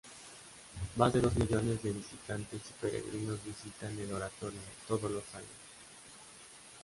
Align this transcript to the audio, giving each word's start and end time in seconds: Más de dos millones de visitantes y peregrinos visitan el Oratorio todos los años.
Más 0.95 1.13
de 1.13 1.21
dos 1.21 1.35
millones 1.35 1.83
de 1.83 1.91
visitantes 1.91 2.59
y 2.71 2.81
peregrinos 2.81 3.37
visitan 3.45 3.99
el 3.99 4.11
Oratorio 4.11 4.59
todos 4.87 5.11
los 5.11 5.23
años. 5.35 5.51